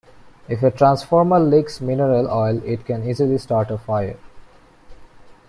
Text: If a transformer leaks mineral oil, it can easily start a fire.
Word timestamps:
If 0.49 0.63
a 0.63 0.71
transformer 0.71 1.39
leaks 1.39 1.79
mineral 1.79 2.27
oil, 2.27 2.59
it 2.65 2.85
can 2.87 3.07
easily 3.07 3.37
start 3.37 3.69
a 3.69 3.77
fire. 3.77 4.17